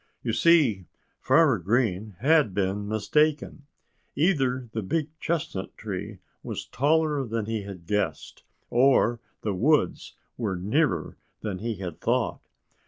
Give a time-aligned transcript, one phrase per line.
[0.23, 0.87] You see,
[1.19, 3.67] Farmer Green had been mistaken.
[4.15, 8.41] Either the big chestnut tree was taller than he had guessed,
[8.71, 12.41] or the woods were nearer than he had thought.